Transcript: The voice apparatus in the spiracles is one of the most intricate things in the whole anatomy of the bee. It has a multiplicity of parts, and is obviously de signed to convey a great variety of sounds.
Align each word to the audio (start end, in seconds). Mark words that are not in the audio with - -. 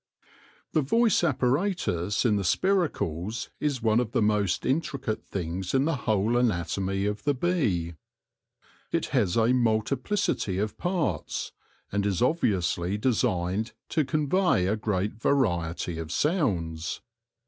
The 0.71 0.81
voice 0.81 1.23
apparatus 1.23 2.25
in 2.25 2.35
the 2.35 2.43
spiracles 2.43 3.49
is 3.59 3.83
one 3.83 3.99
of 3.99 4.13
the 4.13 4.21
most 4.23 4.65
intricate 4.65 5.27
things 5.27 5.75
in 5.75 5.85
the 5.85 5.95
whole 6.07 6.37
anatomy 6.37 7.05
of 7.05 7.23
the 7.23 7.35
bee. 7.35 7.93
It 8.91 9.05
has 9.13 9.37
a 9.37 9.53
multiplicity 9.53 10.57
of 10.57 10.75
parts, 10.75 11.51
and 11.91 12.03
is 12.07 12.19
obviously 12.19 12.97
de 12.97 13.13
signed 13.13 13.73
to 13.89 14.03
convey 14.03 14.65
a 14.65 14.75
great 14.75 15.13
variety 15.19 15.99
of 15.99 16.11
sounds. 16.11 17.01